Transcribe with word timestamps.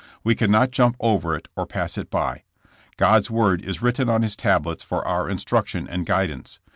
We 0.23 0.33
cannot 0.33 0.71
jump 0.71 0.95
over 0.99 1.35
it 1.35 1.47
or 1.55 1.67
pass 1.67 1.95
it 1.95 2.09
by. 2.09 2.41
God^s 2.97 3.29
word 3.29 3.61
is 3.61 3.83
written 3.83 4.09
on 4.09 4.23
His 4.23 4.35
tablets 4.35 4.81
for 4.81 5.07
our 5.07 5.29
instruction 5.29 5.87
and 5.87 6.07
guidance. 6.07 6.57